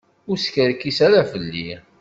[0.29, 1.69] Ur skerkis ara fell-i.